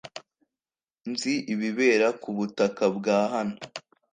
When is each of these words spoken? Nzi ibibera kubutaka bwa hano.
Nzi 1.11 1.33
ibibera 1.53 2.07
kubutaka 2.21 2.83
bwa 2.97 3.19
hano. 3.33 3.55